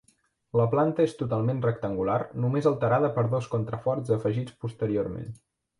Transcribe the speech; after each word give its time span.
La 0.59 0.63
planta 0.71 1.03
és 1.09 1.13
totalment 1.19 1.61
rectangular 1.67 2.17
només 2.45 2.71
alterada 2.73 3.15
per 3.19 3.29
dos 3.35 3.53
contraforts 3.55 4.19
afegits 4.19 4.61
posteriorment. 4.65 5.35